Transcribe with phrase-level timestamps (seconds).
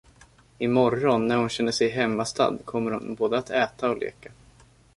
[0.57, 4.31] I morgon, när hon känner sig hemmastadd, kommer hon både att äta och leka.